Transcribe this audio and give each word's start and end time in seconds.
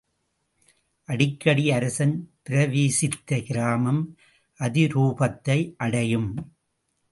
அடிக்கடி 1.09 1.71
அரசன் 1.71 2.15
பிரவேசித்த 2.49 3.39
கிராமம் 3.45 4.01
அதிரூபத்தை 4.59 5.59
அடையும். 5.77 6.29